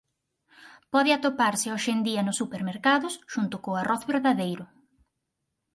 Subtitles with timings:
[0.93, 4.65] Pode atoparse hoxe en día nos supermercados xunto co arroz verdadeiro.